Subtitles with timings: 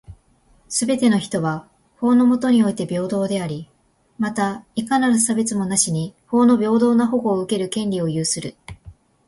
[0.67, 1.67] すべての人は、
[1.99, 3.69] 法の下において平等であり、
[4.17, 8.55] また、いかなる差別もなしに法の平等な保護を受ける権利を有する。